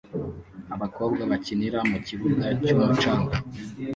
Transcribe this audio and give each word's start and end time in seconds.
Abakobwa 0.75 1.21
bakinira 1.31 1.79
mukibuga 1.89 2.45
cyumucanga 2.63 3.35